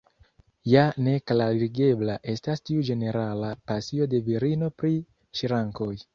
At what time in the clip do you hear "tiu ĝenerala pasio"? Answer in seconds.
2.71-4.09